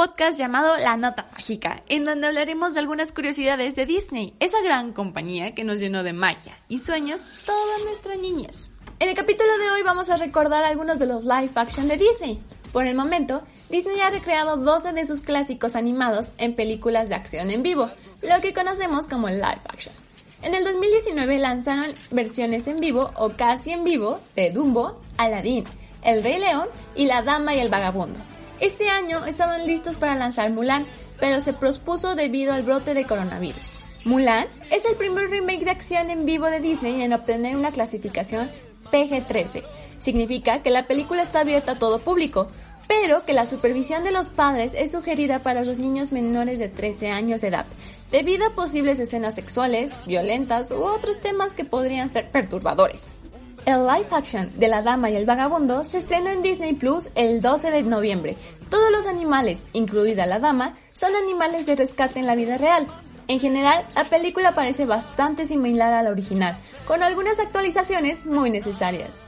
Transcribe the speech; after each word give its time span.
Podcast 0.00 0.38
llamado 0.38 0.78
La 0.78 0.96
Nota 0.96 1.28
Mágica, 1.30 1.82
en 1.90 2.04
donde 2.04 2.26
hablaremos 2.26 2.72
de 2.72 2.80
algunas 2.80 3.12
curiosidades 3.12 3.76
de 3.76 3.84
Disney, 3.84 4.32
esa 4.40 4.62
gran 4.62 4.94
compañía 4.94 5.54
que 5.54 5.62
nos 5.62 5.78
llenó 5.78 6.02
de 6.02 6.14
magia 6.14 6.56
y 6.68 6.78
sueños 6.78 7.22
todas 7.44 7.84
nuestras 7.84 8.18
niñas. 8.18 8.70
En 8.98 9.10
el 9.10 9.14
capítulo 9.14 9.58
de 9.58 9.70
hoy 9.72 9.82
vamos 9.82 10.08
a 10.08 10.16
recordar 10.16 10.64
algunos 10.64 10.98
de 10.98 11.04
los 11.04 11.24
live 11.24 11.50
action 11.54 11.86
de 11.86 11.98
Disney. 11.98 12.40
Por 12.72 12.86
el 12.86 12.94
momento, 12.94 13.42
Disney 13.68 14.00
ha 14.00 14.08
recreado 14.08 14.56
12 14.56 14.94
de 14.94 15.06
sus 15.06 15.20
clásicos 15.20 15.76
animados 15.76 16.30
en 16.38 16.56
películas 16.56 17.10
de 17.10 17.16
acción 17.16 17.50
en 17.50 17.62
vivo, 17.62 17.90
lo 18.22 18.40
que 18.40 18.54
conocemos 18.54 19.06
como 19.06 19.28
live 19.28 19.60
action. 19.68 19.94
En 20.40 20.54
el 20.54 20.64
2019 20.64 21.38
lanzaron 21.40 21.94
versiones 22.10 22.66
en 22.68 22.80
vivo 22.80 23.10
o 23.16 23.28
casi 23.36 23.72
en 23.72 23.84
vivo 23.84 24.18
de 24.34 24.48
Dumbo, 24.48 24.98
Aladdin, 25.18 25.64
El 26.02 26.22
Rey 26.22 26.38
León 26.38 26.68
y 26.96 27.04
La 27.04 27.20
Dama 27.20 27.54
y 27.54 27.60
el 27.60 27.68
Vagabundo. 27.68 28.18
Este 28.60 28.90
año 28.90 29.24
estaban 29.24 29.66
listos 29.66 29.96
para 29.96 30.16
lanzar 30.16 30.50
Mulan, 30.50 30.86
pero 31.18 31.40
se 31.40 31.54
pospuso 31.54 32.14
debido 32.14 32.52
al 32.52 32.62
brote 32.62 32.92
de 32.92 33.06
coronavirus. 33.06 33.74
Mulan 34.04 34.48
es 34.70 34.84
el 34.84 34.96
primer 34.96 35.30
remake 35.30 35.64
de 35.64 35.70
acción 35.70 36.10
en 36.10 36.26
vivo 36.26 36.46
de 36.46 36.60
Disney 36.60 37.02
en 37.02 37.14
obtener 37.14 37.56
una 37.56 37.70
clasificación 37.70 38.50
PG-13. 38.92 39.62
Significa 40.00 40.62
que 40.62 40.70
la 40.70 40.84
película 40.84 41.22
está 41.22 41.40
abierta 41.40 41.72
a 41.72 41.78
todo 41.78 42.00
público, 42.00 42.48
pero 42.86 43.24
que 43.24 43.32
la 43.32 43.46
supervisión 43.46 44.04
de 44.04 44.12
los 44.12 44.30
padres 44.30 44.74
es 44.74 44.92
sugerida 44.92 45.38
para 45.38 45.64
los 45.64 45.78
niños 45.78 46.12
menores 46.12 46.58
de 46.58 46.68
13 46.68 47.10
años 47.10 47.40
de 47.40 47.48
edad, 47.48 47.66
debido 48.10 48.46
a 48.46 48.54
posibles 48.54 48.98
escenas 48.98 49.36
sexuales, 49.36 49.92
violentas 50.06 50.70
u 50.70 50.82
otros 50.82 51.18
temas 51.20 51.54
que 51.54 51.64
podrían 51.64 52.10
ser 52.10 52.28
perturbadores. 52.30 53.06
El 53.70 53.86
live 53.86 54.08
action 54.10 54.50
de 54.56 54.66
La 54.66 54.82
Dama 54.82 55.10
y 55.10 55.16
el 55.16 55.26
Vagabundo 55.26 55.84
se 55.84 55.98
estrenó 55.98 56.28
en 56.30 56.42
Disney 56.42 56.72
Plus 56.72 57.08
el 57.14 57.40
12 57.40 57.70
de 57.70 57.82
noviembre. 57.84 58.36
Todos 58.68 58.90
los 58.90 59.06
animales, 59.06 59.64
incluida 59.72 60.26
la 60.26 60.40
dama, 60.40 60.76
son 60.92 61.14
animales 61.14 61.66
de 61.66 61.76
rescate 61.76 62.18
en 62.18 62.26
la 62.26 62.34
vida 62.34 62.58
real. 62.58 62.88
En 63.28 63.38
general, 63.38 63.86
la 63.94 64.02
película 64.02 64.54
parece 64.54 64.86
bastante 64.86 65.46
similar 65.46 65.92
a 65.92 66.02
la 66.02 66.10
original, 66.10 66.58
con 66.84 67.04
algunas 67.04 67.38
actualizaciones 67.38 68.26
muy 68.26 68.50
necesarias. 68.50 69.20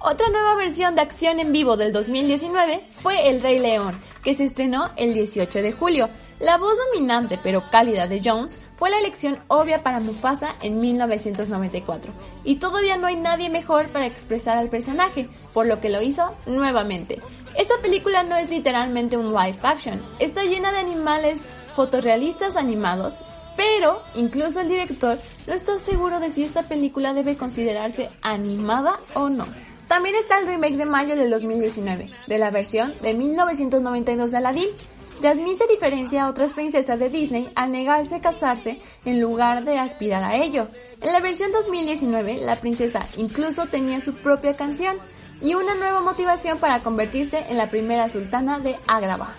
Otra 0.00 0.30
nueva 0.30 0.56
versión 0.56 0.96
de 0.96 1.02
acción 1.02 1.38
en 1.38 1.52
vivo 1.52 1.76
del 1.76 1.92
2019 1.92 2.88
fue 2.90 3.28
El 3.28 3.40
Rey 3.40 3.60
León, 3.60 4.00
que 4.24 4.34
se 4.34 4.42
estrenó 4.42 4.90
el 4.96 5.14
18 5.14 5.62
de 5.62 5.70
julio. 5.70 6.08
La 6.40 6.58
voz 6.58 6.74
dominante 6.92 7.38
pero 7.40 7.62
cálida 7.70 8.08
de 8.08 8.20
Jones 8.22 8.58
fue 8.76 8.90
la 8.90 8.98
elección 8.98 9.38
obvia 9.48 9.82
para 9.82 10.00
Mufasa 10.00 10.54
en 10.62 10.80
1994, 10.80 12.12
y 12.44 12.56
todavía 12.56 12.96
no 12.96 13.06
hay 13.06 13.16
nadie 13.16 13.50
mejor 13.50 13.88
para 13.88 14.06
expresar 14.06 14.56
al 14.56 14.68
personaje, 14.68 15.28
por 15.52 15.66
lo 15.66 15.80
que 15.80 15.90
lo 15.90 16.02
hizo 16.02 16.34
nuevamente. 16.46 17.20
Esta 17.56 17.74
película 17.80 18.22
no 18.22 18.36
es 18.36 18.50
literalmente 18.50 19.16
un 19.16 19.32
live 19.32 19.58
action, 19.62 20.02
está 20.18 20.44
llena 20.44 20.72
de 20.72 20.78
animales 20.78 21.44
fotorrealistas 21.74 22.56
animados, 22.56 23.22
pero 23.56 24.02
incluso 24.14 24.60
el 24.60 24.68
director 24.68 25.18
no 25.46 25.54
está 25.54 25.78
seguro 25.78 26.20
de 26.20 26.30
si 26.30 26.44
esta 26.44 26.64
película 26.64 27.14
debe 27.14 27.36
considerarse 27.36 28.10
animada 28.20 28.98
o 29.14 29.30
no. 29.30 29.46
También 29.88 30.16
está 30.16 30.40
el 30.40 30.48
remake 30.48 30.76
de 30.76 30.84
mayo 30.84 31.16
del 31.16 31.30
2019, 31.30 32.06
de 32.26 32.38
la 32.38 32.50
versión 32.50 32.92
de 33.02 33.14
1992 33.14 34.32
de 34.32 34.36
Aladdin, 34.36 34.68
Jasmine 35.22 35.56
se 35.56 35.66
diferencia 35.66 36.24
a 36.24 36.28
otras 36.28 36.52
princesas 36.52 36.98
de 36.98 37.08
Disney 37.08 37.48
al 37.54 37.72
negarse 37.72 38.16
a 38.16 38.20
casarse 38.20 38.78
en 39.04 39.20
lugar 39.20 39.64
de 39.64 39.78
aspirar 39.78 40.22
a 40.22 40.36
ello. 40.36 40.68
En 41.00 41.12
la 41.12 41.20
versión 41.20 41.52
2019, 41.52 42.38
la 42.38 42.56
princesa 42.56 43.06
incluso 43.16 43.66
tenía 43.66 44.00
su 44.00 44.14
propia 44.14 44.54
canción 44.54 44.96
y 45.40 45.54
una 45.54 45.74
nueva 45.74 46.00
motivación 46.00 46.58
para 46.58 46.80
convertirse 46.80 47.44
en 47.48 47.56
la 47.56 47.70
primera 47.70 48.08
sultana 48.08 48.58
de 48.58 48.76
Agrabah. 48.86 49.34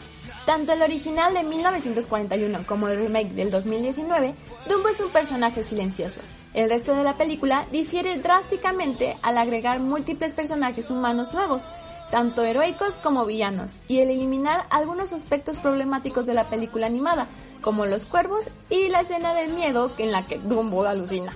Tanto 0.46 0.74
el 0.74 0.82
original 0.82 1.34
de 1.34 1.44
1941 1.44 2.66
como 2.66 2.88
el 2.88 2.98
remake 2.98 3.34
del 3.34 3.52
2019, 3.52 4.34
Dumbo 4.68 4.90
es 4.90 5.00
un 5.02 5.12
personaje 5.12 5.64
silencioso. 5.64 6.22
El 6.54 6.70
resto 6.70 6.96
de 6.96 7.04
la 7.04 7.18
película 7.18 7.68
difiere 7.72 8.18
drásticamente 8.18 9.14
al 9.24 9.38
agregar 9.38 9.80
múltiples 9.80 10.34
personajes 10.34 10.90
humanos 10.90 11.34
nuevos, 11.34 11.64
tanto 12.12 12.44
heroicos 12.44 13.00
como 13.00 13.26
villanos, 13.26 13.76
y 13.88 14.00
el 14.00 14.10
eliminar 14.10 14.66
algunos 14.70 15.14
aspectos 15.14 15.60
problemáticos 15.60 16.26
de 16.26 16.34
la 16.34 16.50
película 16.50 16.88
animada, 16.88 17.28
como 17.62 17.86
los 17.86 18.06
cuervos 18.06 18.50
y 18.70 18.88
la 18.90 19.02
escena 19.02 19.34
del 19.34 19.54
miedo 19.54 19.92
en 19.98 20.12
la 20.12 20.26
que 20.26 20.38
Dumbo 20.38 20.86
alucina. 20.86 21.34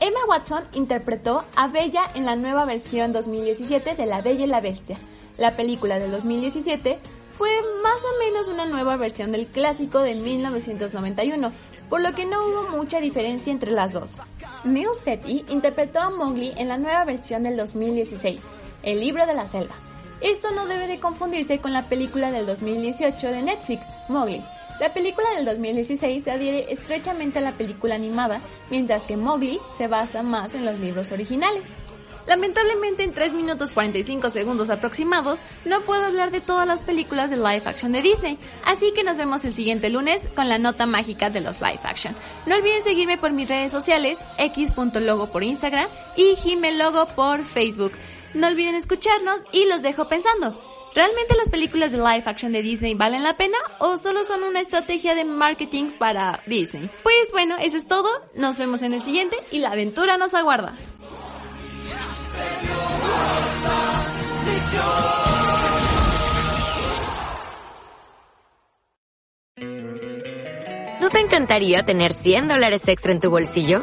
Emma 0.00 0.20
Watson 0.28 0.64
interpretó 0.74 1.44
a 1.56 1.66
Bella 1.66 2.04
en 2.14 2.24
la 2.24 2.36
nueva 2.36 2.64
versión 2.64 3.12
2017 3.12 3.94
de 3.96 4.06
La 4.06 4.22
Bella 4.22 4.44
y 4.44 4.48
la 4.48 4.60
Bestia. 4.60 4.96
La 5.38 5.56
película 5.56 5.98
del 5.98 6.12
2017 6.12 6.98
fue 7.36 7.50
más 7.82 8.02
o 8.04 8.18
menos 8.18 8.48
una 8.48 8.66
nueva 8.66 8.96
versión 8.96 9.32
del 9.32 9.46
clásico 9.46 10.00
de 10.00 10.14
1991, 10.14 11.52
por 11.88 12.00
lo 12.00 12.12
que 12.12 12.26
no 12.26 12.44
hubo 12.46 12.76
mucha 12.76 13.00
diferencia 13.00 13.52
entre 13.52 13.72
las 13.72 13.92
dos. 13.92 14.18
Neil 14.64 14.88
Setti 14.98 15.44
interpretó 15.48 16.00
a 16.00 16.10
Mowgli 16.10 16.52
en 16.56 16.68
la 16.68 16.78
nueva 16.78 17.04
versión 17.04 17.42
del 17.44 17.56
2016, 17.56 18.40
El 18.82 19.00
libro 19.00 19.26
de 19.26 19.34
la 19.34 19.46
selva. 19.46 19.74
Esto 20.20 20.50
no 20.50 20.66
debe 20.66 20.88
de 20.88 20.98
confundirse 20.98 21.60
con 21.60 21.72
la 21.72 21.82
película 21.88 22.32
del 22.32 22.44
2018 22.46 23.28
de 23.28 23.42
Netflix, 23.42 23.86
Mowgli. 24.08 24.42
La 24.80 24.92
película 24.92 25.30
del 25.34 25.44
2016 25.44 26.24
se 26.24 26.30
adhiere 26.30 26.72
estrechamente 26.72 27.38
a 27.38 27.42
la 27.42 27.52
película 27.52 27.94
animada, 27.94 28.40
mientras 28.70 29.06
que 29.06 29.16
Mowgli 29.16 29.60
se 29.76 29.86
basa 29.86 30.22
más 30.22 30.54
en 30.54 30.64
los 30.64 30.78
libros 30.80 31.12
originales. 31.12 31.76
Lamentablemente 32.26 33.04
en 33.04 33.14
3 33.14 33.34
minutos 33.34 33.72
45 33.72 34.28
segundos 34.28 34.68
aproximados 34.68 35.40
no 35.64 35.80
puedo 35.80 36.04
hablar 36.04 36.30
de 36.30 36.42
todas 36.42 36.66
las 36.66 36.82
películas 36.82 37.30
de 37.30 37.38
live 37.38 37.62
action 37.64 37.92
de 37.92 38.02
Disney, 38.02 38.38
así 38.64 38.92
que 38.92 39.02
nos 39.02 39.16
vemos 39.16 39.44
el 39.46 39.54
siguiente 39.54 39.88
lunes 39.88 40.26
con 40.36 40.48
la 40.48 40.58
nota 40.58 40.84
mágica 40.84 41.30
de 41.30 41.40
los 41.40 41.60
live 41.62 41.80
action. 41.84 42.14
No 42.44 42.56
olviden 42.56 42.82
seguirme 42.82 43.16
por 43.16 43.32
mis 43.32 43.48
redes 43.48 43.72
sociales, 43.72 44.20
x.logo 44.36 45.30
por 45.30 45.42
Instagram 45.42 45.88
y 46.16 46.36
jimelogo 46.36 47.06
por 47.06 47.44
Facebook. 47.44 47.92
No 48.34 48.46
olviden 48.46 48.74
escucharnos 48.74 49.42
y 49.52 49.66
los 49.66 49.82
dejo 49.82 50.08
pensando. 50.08 50.62
¿Realmente 50.94 51.34
las 51.36 51.48
películas 51.48 51.92
de 51.92 51.98
live 51.98 52.22
action 52.24 52.52
de 52.52 52.62
Disney 52.62 52.94
valen 52.94 53.22
la 53.22 53.36
pena 53.36 53.56
o 53.78 53.98
solo 53.98 54.24
son 54.24 54.42
una 54.42 54.60
estrategia 54.60 55.14
de 55.14 55.24
marketing 55.24 55.92
para 55.98 56.42
Disney? 56.46 56.90
Pues 57.02 57.30
bueno, 57.32 57.56
eso 57.60 57.76
es 57.76 57.86
todo. 57.86 58.08
Nos 58.34 58.58
vemos 58.58 58.82
en 58.82 58.94
el 58.94 59.02
siguiente 59.02 59.36
y 59.50 59.60
la 59.60 59.70
aventura 59.70 60.16
nos 60.16 60.34
aguarda. 60.34 60.76
¿No 71.00 71.10
te 71.10 71.20
encantaría 71.20 71.84
tener 71.84 72.12
100 72.12 72.48
dólares 72.48 72.86
extra 72.88 73.12
en 73.12 73.20
tu 73.20 73.30
bolsillo? 73.30 73.82